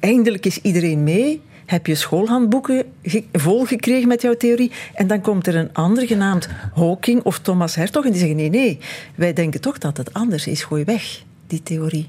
[0.05, 1.41] Eindelijk is iedereen mee.
[1.67, 4.71] Heb je schoolhandboeken ge- volgekregen met jouw theorie?
[4.95, 8.05] En dan komt er een ander genaamd Hawking of Thomas Hertog.
[8.05, 8.79] En die zeggen: nee, nee,
[9.15, 10.63] wij denken toch dat het anders is.
[10.65, 12.09] Gooi weg, die theorie.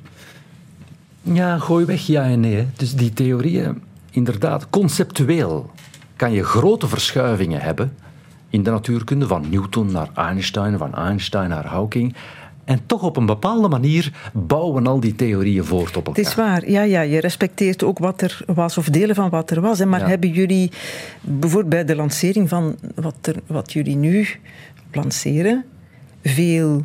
[1.21, 2.67] Ja, gooi weg ja en nee.
[2.75, 3.81] Dus die theorieën,
[4.11, 5.71] inderdaad, conceptueel
[6.15, 7.95] kan je grote verschuivingen hebben
[8.49, 12.15] in de natuurkunde, van Newton naar Einstein, van Einstein naar Hawking.
[12.65, 16.23] En toch op een bepaalde manier bouwen al die theorieën voort op elkaar.
[16.23, 19.49] Het is waar, ja, ja, je respecteert ook wat er was of delen van wat
[19.51, 19.79] er was.
[19.79, 19.85] Hè.
[19.85, 20.07] Maar Ja.
[20.07, 20.71] hebben jullie
[21.21, 24.27] bijvoorbeeld bij de lancering van wat, er, wat jullie nu
[24.91, 25.65] lanceren,
[26.23, 26.83] veel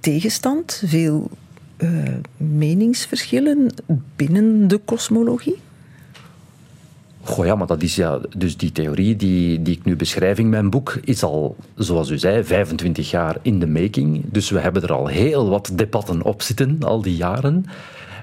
[0.00, 1.30] tegenstand, veel
[1.76, 1.88] eh,
[2.36, 3.74] meningsverschillen
[4.16, 5.56] binnen de kosmologie?
[7.22, 8.18] Goh ja, maar dat is ja...
[8.36, 12.18] Dus die theorie die, die ik nu beschrijf in mijn boek is al, zoals u
[12.18, 14.24] zei, 25 jaar in de making.
[14.26, 17.64] Dus we hebben er al heel wat debatten op zitten, al die jaren.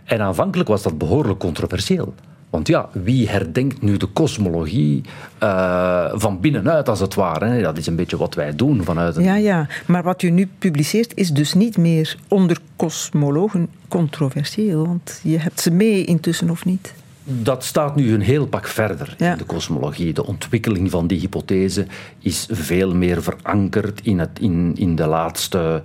[0.04, 2.14] En aanvankelijk was dat behoorlijk controversieel.
[2.50, 5.04] Want ja, wie herdenkt nu de kosmologie
[5.38, 7.62] eh, van binnenuit, als het ware?
[7.62, 9.68] Dat is een beetje wat wij doen vanuit een Ja, ja.
[9.86, 14.86] Maar wat u nu publiceert is dus niet meer onder kosmologen controversieel.
[14.86, 16.94] Want je hebt ze mee intussen of niet?
[17.30, 19.32] Dat staat nu een heel pak verder Ja.
[19.32, 20.14] in de kosmologie.
[20.14, 21.86] De ontwikkeling van die hypothese
[22.20, 25.82] is veel meer verankerd in, het, in, in de laatste,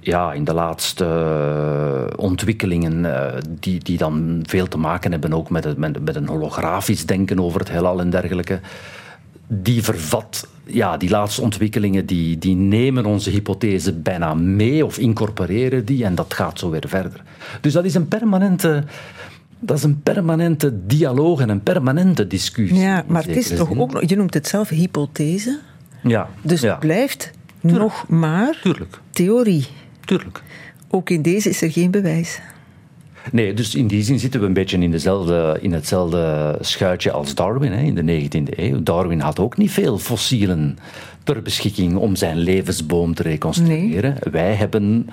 [0.00, 1.06] ja, in de laatste
[2.16, 6.28] ontwikkelingen, eh, die, die dan veel te maken hebben ook met, het, met, met een
[6.28, 8.60] holografisch denken over het heelal en dergelijke.
[9.46, 15.84] Die vervat, ja, die laatste ontwikkelingen, die, die nemen onze hypothese bijna mee of incorporeren
[15.84, 17.22] die en dat gaat zo weer verder.
[17.60, 18.84] Dus dat is een permanente...
[19.64, 22.78] Dat is een permanente dialoog en een permanente discussie.
[22.78, 23.80] Ja, maar het is toch zin.
[23.80, 25.58] ook nog, je noemt het zelf hypothese.
[26.02, 26.70] Ja, Dus ja.
[26.70, 29.66] het blijft nog maar Tuurlijk, theorie.
[30.04, 30.42] tuurlijk.
[30.90, 32.40] Ook in deze is er geen bewijs.
[33.32, 37.34] Nee, dus in die zin zitten we een beetje in, dezelfde, in hetzelfde schuitje als
[37.34, 38.82] Darwin hè, in de 19e eeuw.
[38.82, 40.78] Darwin had ook niet veel fossielen
[41.24, 44.16] ter beschikking om zijn levensboom te reconstrueren.
[44.30, 45.08] Wij hebben,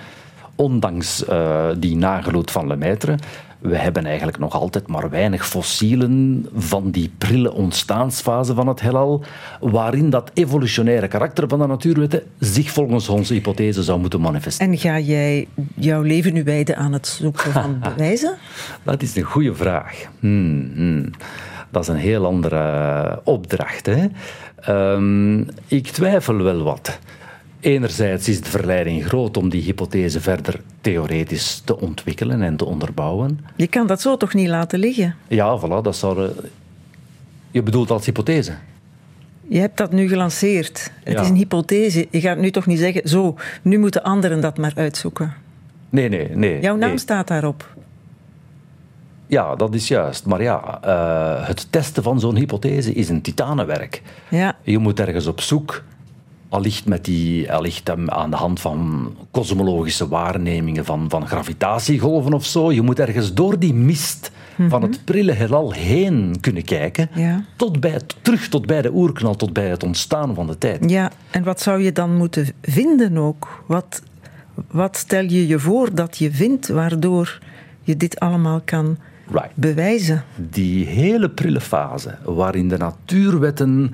[0.56, 3.16] ondanks uh, die nageloed van Lemaitre,
[3.60, 9.24] we hebben eigenlijk nog altijd maar weinig fossielen van die prille ontstaansfase van het heelal,
[9.60, 14.72] waarin dat evolutionaire karakter van de natuurwetten zich volgens onze hypothese zou moeten manifesteren.
[14.72, 18.38] En ga jij jouw leven nu wijden aan het zoeken van bewijzen?
[18.84, 20.06] dat is een goede vraag.
[20.20, 21.10] Hmm, hmm.
[21.72, 23.86] Dat is een heel andere opdracht.
[23.86, 24.06] Hè?
[24.94, 27.00] Um, ik twijfel wel wat.
[27.60, 33.40] Enerzijds is de verleiding groot om die hypothese verder theoretisch te ontwikkelen en te onderbouwen.
[33.56, 35.16] Je kan dat zo toch niet laten liggen?
[35.28, 36.30] Ja, voilà, dat zou.
[37.52, 38.54] Je bedoelt als hypothese?
[39.48, 40.92] Je hebt dat nu gelanceerd.
[41.04, 42.08] Het is een hypothese.
[42.12, 45.34] Je gaat nu toch niet zeggen, zo, nu moeten anderen dat maar uitzoeken.
[45.90, 46.62] Nee, nee, nee.
[46.62, 46.98] Jouw naam nee.
[46.98, 47.76] staat daarop.
[49.28, 50.26] Ja, dat is juist.
[50.26, 54.02] Maar ja, uh, het testen van zo'n hypothese is een titanenwerk.
[54.30, 54.58] Ja.
[54.64, 55.84] Je moet ergens op zoek
[56.50, 62.72] allicht, met die, allicht aan de hand van kosmologische waarnemingen van, van gravitatiegolven of zo.
[62.72, 64.32] Je moet ergens door die mist
[64.68, 67.10] van het prille heelal heen kunnen kijken.
[67.14, 67.44] Ja.
[67.56, 70.90] Tot bij, terug tot bij de oerknal, tot bij het ontstaan van de tijd.
[70.90, 73.64] Ja, en wat zou je dan moeten vinden ook?
[73.66, 74.02] Wat,
[74.72, 77.40] wat stel je je voor dat je vindt waardoor
[77.82, 78.98] je dit allemaal kan
[79.32, 79.52] right.
[79.54, 80.24] bewijzen?
[80.36, 83.94] Die hele prille fase waarin de natuurwetten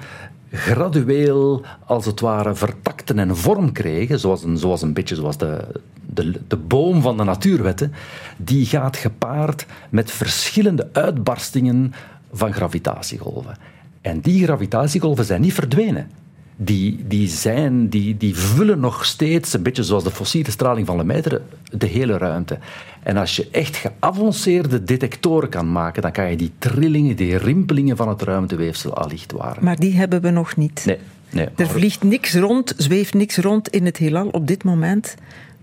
[0.52, 5.82] gradueel, als het ware, vertakten en vorm kregen, zoals een, zoals een beetje zoals de,
[6.06, 7.94] de, de boom van de natuurwetten,
[8.38, 11.94] die gaat gepaard met verschillende uitbarstingen
[12.32, 13.58] van gravitatiegolven.
[14.02, 16.10] En die gravitatiegolven zijn niet verdwenen.
[16.58, 20.98] Die, die, zijn, die, die vullen nog steeds, een beetje zoals de fossiele straling van
[20.98, 21.42] Lemaitre,
[21.72, 22.60] de hele ruimte.
[23.04, 27.98] En als je echt geavanceerde detectoren kan maken, dan kan je die trillingen, die rimpelingen
[27.98, 29.64] van het ruimteweefsel allicht waren.
[29.64, 30.84] Maar die hebben we nog niet.
[30.86, 30.98] Nee.
[31.32, 35.16] nee er vliegt niks rond, zweeft niks rond in het heelal op dit moment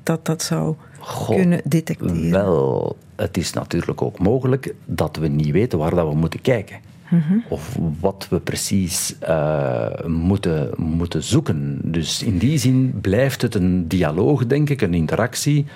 [0.03, 0.75] dat dat zou
[1.27, 2.31] kunnen detecteren.
[2.31, 6.77] Wel, het is natuurlijk ook mogelijk dat we niet weten waar dat we moeten kijken.
[7.13, 7.45] Mm -hmm.
[7.49, 11.79] Of wat we precies uh, moeten, moeten zoeken.
[11.85, 15.67] Dus in die zin blijft het een dialoog, denk ik, een interactie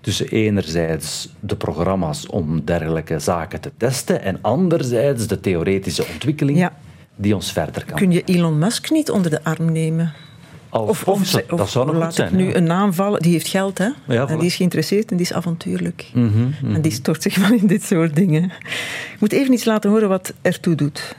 [0.00, 6.72] tussen enerzijds de programma's om dergelijke zaken te testen en anderzijds de theoretische ontwikkeling ja.
[7.16, 7.96] die ons verder kan.
[7.96, 10.12] Kun je Elon Musk niet onder de arm nemen?
[10.76, 12.36] Als of, of, dat, of, dat zou nog laat goed zijn.
[12.36, 12.54] nu ja.
[12.54, 13.22] een naam vallen.
[13.22, 13.88] Die heeft geld, hè?
[14.08, 16.10] Ja, en die is geïnteresseerd en die is avontuurlijk.
[16.14, 16.74] Mm -hmm, mm -hmm.
[16.74, 18.44] En die stort zich wel in dit soort dingen.
[19.12, 21.14] Ik moet even iets laten horen wat ertoe doet.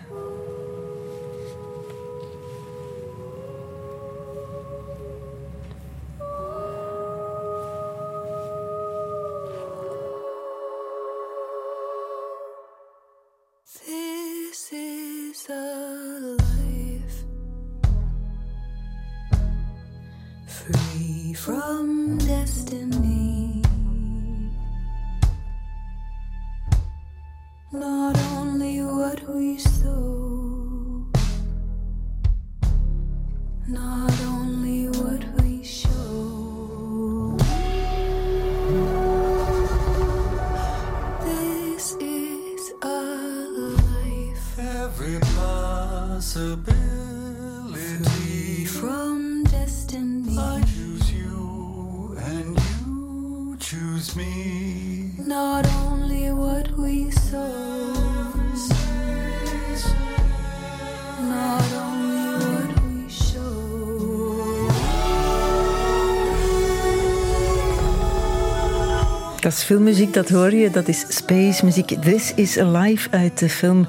[69.48, 70.70] Dat is filmmuziek, dat hoor je.
[70.70, 71.88] Dat is space muziek.
[71.88, 73.88] This is Alive uit de film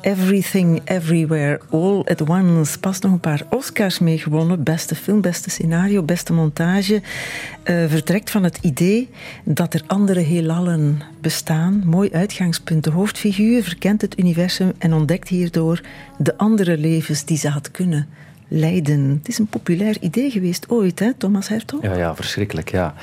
[0.00, 2.78] Everything Everywhere All at Once.
[2.78, 4.62] Pas nog een paar Oscars mee gewonnen.
[4.62, 6.94] Beste film, beste scenario, beste montage.
[6.94, 9.08] Uh, vertrekt van het idee
[9.44, 11.82] dat er andere heelallen bestaan.
[11.84, 12.84] Mooi uitgangspunt.
[12.84, 15.80] De hoofdfiguur verkent het universum en ontdekt hierdoor
[16.18, 18.08] de andere levens die ze had kunnen
[18.48, 19.08] leiden.
[19.18, 21.82] Het is een populair idee geweest ooit, hè, Thomas Hertog?
[21.82, 22.94] Ja, ja verschrikkelijk, ja.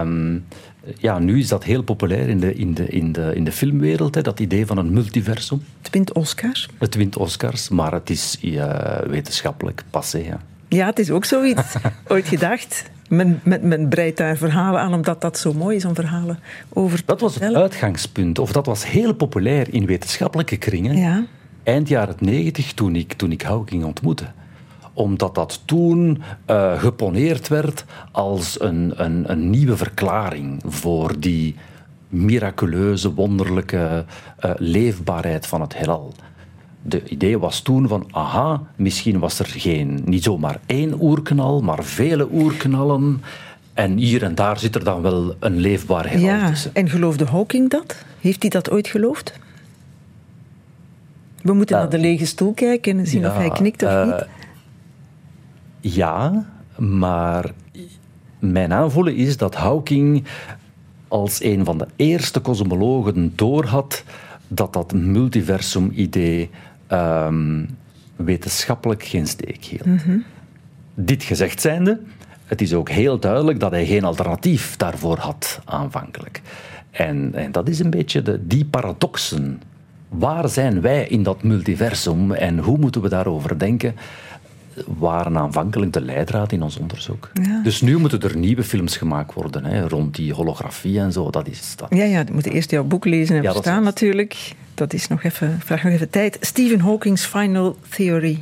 [0.00, 0.44] Um,
[0.98, 4.14] ja, nu is dat heel populair in de, in de, in de, in de filmwereld,
[4.14, 5.62] hè, dat idee van een multiversum.
[5.82, 6.68] Het wint Oscars.
[6.78, 10.18] Het wint Oscars, maar het is ja, wetenschappelijk passé.
[10.18, 10.40] Ja.
[10.68, 11.74] ja, het is ook zoiets.
[12.08, 12.90] Ooit gedacht.
[13.08, 16.98] Men, men, men, breidt daar verhalen aan omdat dat zo mooi is om verhalen over
[16.98, 20.96] te Dat was het uitgangspunt, of dat was heel populair in wetenschappelijke kringen.
[20.96, 21.24] Ja.
[21.62, 24.26] Eind jaren 90, toen ik, toen ik Hawking ontmoette
[24.96, 31.54] omdat dat toen uh, geponeerd werd als een, een, een, nieuwe verklaring voor die
[32.08, 34.04] miraculeuze, wonderlijke
[34.38, 36.14] eh, leefbaarheid van het heelal.
[36.82, 41.84] De idee was toen van, aha, misschien was er geen, niet zomaar één oerknal, maar
[41.84, 43.22] vele oerknallen.
[43.74, 46.74] En hier en daar zit er dan wel een leefbaar heelal Ja, tussen.
[46.74, 48.04] en geloofde Hawking dat?
[48.20, 49.38] Heeft hij dat ooit geloofd?
[51.42, 54.04] We moeten naar de lege stoel kijken en zien Ja, of hij knikt of eh,
[54.04, 54.26] niet.
[55.94, 56.44] Ja,
[56.76, 57.52] maar
[58.38, 60.24] mijn aanvoelen is dat Hawking
[61.08, 64.04] als een van de eerste kosmologen doorhad
[64.48, 66.50] dat dat multiversum-idee
[66.86, 67.64] ehm,
[68.16, 70.02] wetenschappelijk geen steek hield.
[70.94, 72.00] Dit gezegd zijnde,
[72.44, 76.42] het is ook heel duidelijk dat hij geen alternatief daarvoor had aanvankelijk.
[76.90, 79.62] En, en dat is een beetje de, die paradoxen.
[80.08, 83.94] Waar zijn wij in dat multiversum en hoe moeten we daarover denken?
[84.98, 87.30] Waren aanvankelijk de leidraad in ons onderzoek.
[87.42, 87.60] Ja.
[87.62, 91.30] Dus nu moeten er nieuwe films gemaakt worden hè, rond die holografie en zo.
[91.30, 91.86] Dat is dat.
[91.90, 94.52] Ja, ja, we moeten eerst jouw boek lezen en Ja, dat is- natuurlijk.
[94.74, 96.36] Dat is nog even, vraagt nog even tijd.
[96.40, 98.38] Stephen Hawking's Final Theory.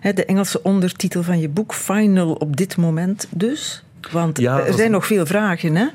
[0.00, 1.74] Hè, de Engelse ondertitel van je boek.
[1.74, 3.82] Final op dit moment dus.
[4.10, 5.86] Want Ja, er zijn nog veel vragen, hè?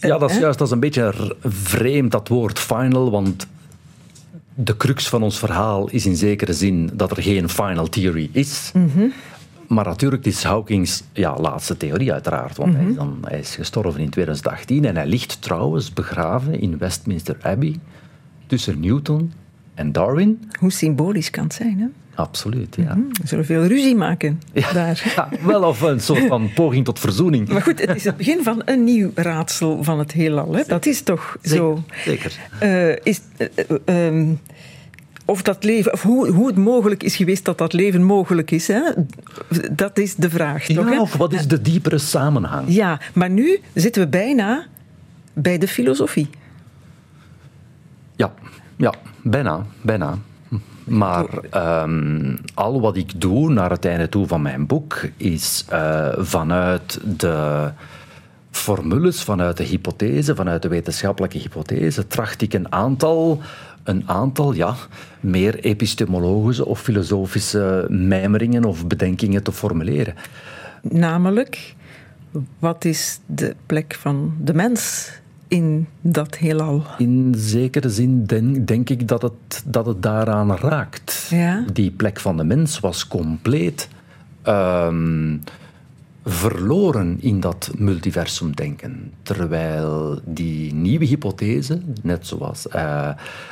[0.00, 0.58] Ja, dat is juist.
[0.58, 3.46] Dat is een beetje vreemd, dat woord final, want
[4.60, 8.72] de crux van ons verhaal is in zekere zin dat er geen final theory is.
[9.66, 13.54] Maar natuurlijk, het is Hawking's ja, laatste theorie uiteraard, want hij, is dan, hij is
[13.54, 17.76] gestorven in 2018 en hij ligt trouwens begraven in Westminster Abbey
[18.46, 19.32] tussen Newton
[19.74, 20.50] en Darwin.
[20.58, 21.86] Hoe symbolisch kan het zijn, hè?
[22.18, 22.96] Absoluut, ja.
[23.12, 25.12] We zullen veel ruzie maken Ja, daar.
[25.16, 27.48] ja, wel of een soort van poging tot verzoening.
[27.48, 30.54] Maar goed, het is het begin van een nieuw raadsel van het heelal.
[30.54, 30.62] Hè?
[30.66, 31.82] Dat is toch zo.
[32.04, 32.38] Zeker.
[32.58, 33.46] Eh, is, eh,
[33.84, 34.26] eh, ehm,
[35.24, 38.66] of dat leven, of hoe, hoe het mogelijk is geweest dat dat leven mogelijk is,
[38.68, 38.80] hè?
[39.72, 40.64] dat is de vraag.
[40.64, 40.94] toch, hè?
[40.94, 42.64] Ja, of wat is de diepere samenhang?
[42.68, 44.66] ja, maar nu zitten we bijna
[45.32, 46.30] bij de filosofie.
[48.16, 48.32] Ja,
[48.76, 50.18] ja bijna, bijna.
[50.88, 56.08] Maar ehm, al wat ik doe naar het einde toe van mijn boek is eh,
[56.16, 57.70] vanuit de
[58.50, 63.40] formules, vanuit de hypothese, vanuit de wetenschappelijke hypothese, tracht ik een aantal,
[63.82, 64.74] een aantal ja,
[65.20, 70.14] meer epistemologische of filosofische mijmeringen of bedenkingen te formuleren.
[70.82, 71.74] Namelijk,
[72.58, 75.10] wat is de plek van de mens
[75.48, 76.82] in dat heelal?
[76.98, 81.26] In zekere zin denk, denk ik dat het, dat het daaraan raakt.
[81.30, 81.64] Ja.
[81.72, 83.88] Die plek van de mens was compleet
[84.42, 85.36] ehm,
[86.24, 89.12] verloren in dat multiversumdenken.
[89.22, 93.10] Terwijl die nieuwe hypothese, net zoals eh,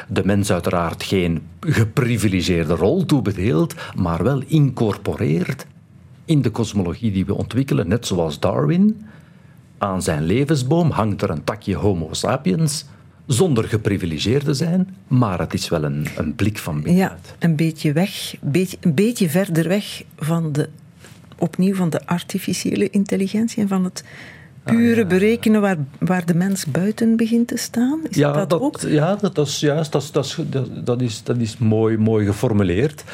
[0.09, 5.67] de mens uiteraard geen geprivilegeerde rol toebedeelt, maar wel incorporeert
[6.25, 9.07] in de kosmologie die we ontwikkelen, net zoals Darwin.
[9.79, 12.85] Aan zijn levensboom hangt er een takje Homo sapiens,
[13.27, 17.35] zonder geprivilegeerd te zijn, maar het is wel een, een blik van Ja, binnenuit.
[17.39, 20.69] een beetje weg, beetje, een beetje verder weg van de,
[21.39, 24.05] opnieuw van de artificiële intelligentie en van het
[24.67, 28.01] pure berekenen waar, waar de mens buiten begint te staan.
[28.11, 28.81] Is Ja, dat, dat, ook?
[28.81, 29.93] ja dat, is juist.
[29.93, 30.39] Dat, is- dat, is-
[30.85, 33.05] dat, is, dat is mooi, mooi geformuleerd.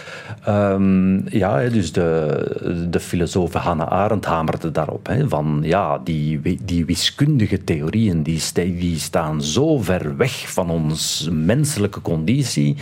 [0.44, 5.06] Ehm, ja, dus de, de filosoof Hannah Arendt hamerde daarop.
[5.06, 10.70] Hè, van ja, die, die wiskundige theorieën die, sta- die staan zo ver weg van
[10.70, 12.76] ons menselijke conditie.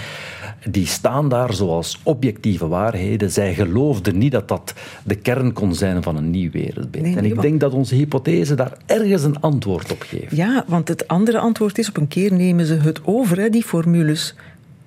[0.71, 3.31] Die staan daar zoals objectieve waarheden.
[3.31, 7.05] Zij geloofden niet dat dat de kern kon zijn van een nieuw wereldbeeld.
[7.05, 10.37] Nee, en ik denk dat onze hypothese daar ergens een antwoord op geeft.
[10.37, 13.63] Ja, want het andere antwoord is op een keer nemen ze het over, hè, die
[13.65, 14.35] formules.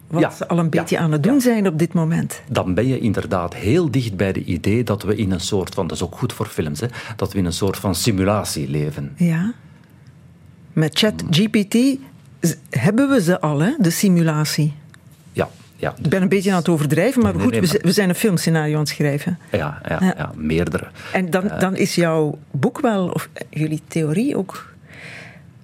[0.08, 1.40] Wat Ja, ze al een beetje ja, aan het doen ja.
[1.40, 2.42] zijn op dit moment.
[2.50, 5.88] dan ben je inderdaad heel dicht bij de idee dat we in een soort van,
[5.88, 9.12] dat is ook goed voor films, hè, dat we in een soort van simulatie leven.
[9.16, 9.54] Ja.
[10.74, 11.78] Met ChatGPT
[12.70, 14.74] hebben we ze al, hè, de simulatie.
[15.84, 17.92] Ja, Ik ben een beetje aan het overdrijven, maar goed, nee, we, maar- z- we
[17.92, 19.38] zijn een filmscenario aan het schrijven.
[19.52, 20.14] ja, ja, Ja.
[20.18, 20.88] ja, meerdere.
[21.14, 24.74] En dan, dan is jouw boek wel, of jullie theorie ook,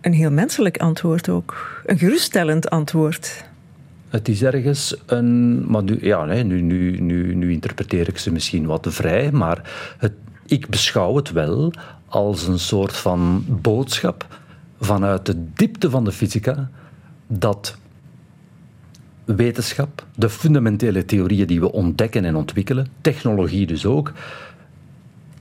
[0.02, 1.82] een heel menselijk antwoord ook.
[1.86, 3.44] Een geruststellend antwoord.
[4.10, 5.66] Het is ergens een.
[5.72, 9.32] Maar nu, ja, nee, nu, nu, nu, nu interpreteer ik ze misschien wat te vrij,
[9.32, 9.62] maar
[9.98, 10.12] het,
[10.46, 11.74] ik beschouw het wel
[12.08, 14.28] als een soort van boodschap
[14.82, 16.70] vanuit de diepte van de fysica
[17.28, 17.78] dat
[19.36, 24.14] wetenschap, de fundamentele theorieën die we ontdekken en ontwikkelen, technologie dus ook,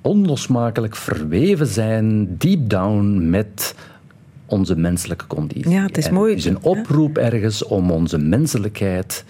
[0.00, 3.74] onlosmakelijk verweven zijn, deep down, met
[4.46, 5.70] onze menselijke conditie.
[5.70, 6.68] Ja, het is En mooi, Het is een hè?
[6.68, 9.24] oproep ergens om onze menselijkheid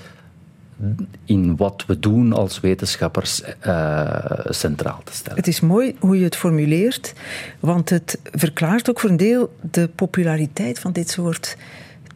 [1.25, 5.38] in wat we doen als wetenschappers eh, centraal te stellen.
[5.38, 7.13] Het is mooi hoe je het formuleert,
[7.61, 11.56] want het verklaart ook voor een deel de populariteit van dit soort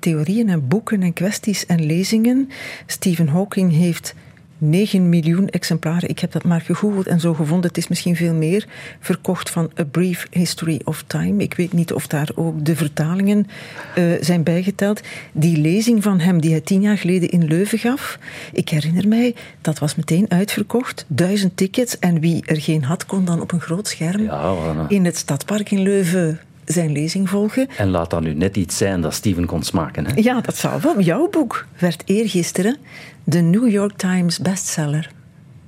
[0.03, 2.50] theorieën en boeken en kwesties en lezingen.
[2.86, 4.14] Stephen Hawking heeft
[4.62, 8.34] 9 miljoen exemplaren, ik heb dat maar gegoogeld en zo gevonden, het is misschien veel
[8.34, 8.66] meer,
[9.00, 11.42] verkocht van A Brief History of Time.
[11.42, 13.46] Ik weet niet of daar ook de vertalingen
[13.94, 15.00] eh, zijn bijgeteld.
[15.32, 18.18] Die lezing van hem die hij tien jaar geleden in Leuven gaf,
[18.53, 23.24] ik herinner mij, dat was meteen uitverkocht, duizend tickets en wie er geen had, kon
[23.24, 27.68] dan op een groot scherm Ja, in het Stadpark in Leuven zijn lezing volgen.
[27.76, 30.06] En laat dat nu net iets zijn dat Steven kon smaken.
[30.06, 30.12] Hè?
[30.16, 31.00] Ja, dat zal wel.
[31.00, 32.76] Jouw boek werd eergisteren
[33.24, 35.10] de New York Times bestseller.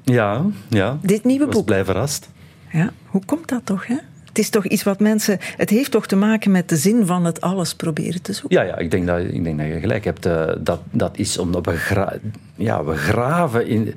[0.03, 0.99] Ja, ja.
[1.03, 1.65] Dit nieuwe Ik boek.
[1.65, 2.29] blij verrast.
[2.73, 3.97] Ja, hoe komt dat toch, hè?
[4.25, 5.39] Het is toch iets wat mensen...
[5.57, 8.59] Het heeft toch te maken met de zin van het alles proberen te zoeken.
[8.59, 10.27] Ja, ja ik, denk dat, ik denk dat je gelijk hebt.
[10.27, 12.17] Eh, dat, dat is omdat we, gra-
[12.55, 13.95] ja, we graven in,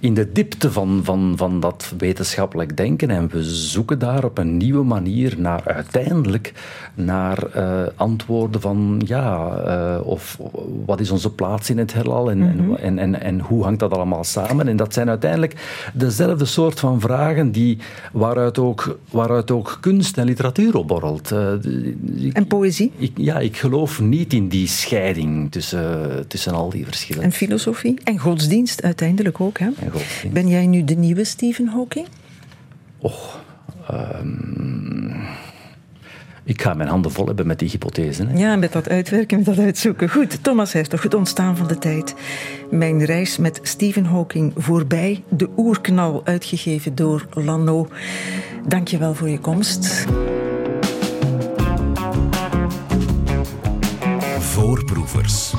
[0.00, 4.56] in de diepte van, van, van dat wetenschappelijk denken en we zoeken daar op een
[4.56, 6.52] nieuwe manier naar uiteindelijk
[6.94, 10.38] naar eh, antwoorden van ja, eh, of
[10.86, 13.92] wat is onze plaats in het heelal en, en, en, en, en hoe hangt dat
[13.92, 14.68] allemaal samen?
[14.68, 15.54] En dat zijn uiteindelijk
[15.94, 17.78] dezelfde soort van vragen die,
[18.12, 21.32] waaruit, ook, waaruit ook kunst en literatuur opborrelt.
[21.32, 21.52] Eh,
[22.16, 26.84] ik- En poëzie ik, ja, ik geloof niet in die scheiding tussen, tussen al die
[26.84, 27.22] verschillen.
[27.22, 29.68] en filosofie en godsdienst uiteindelijk ook, hè?
[30.32, 32.06] Ben jij nu de nieuwe Stephen Hawking?
[32.98, 33.40] Och,
[33.88, 35.10] ehm,
[36.44, 38.26] ik ga mijn handen vol hebben met die hypothese.
[38.26, 38.38] Hè.
[38.38, 40.10] Ja, met dat uitwerken, met dat uitzoeken.
[40.10, 42.14] Goed, Thomas Hertog, het ontstaan van de tijd.
[42.70, 47.88] Mijn reis met Stephen Hawking voorbij de oerknal, uitgegeven door Lano.
[48.66, 50.06] Dank je wel voor je komst.
[54.38, 55.54] Voorproevers.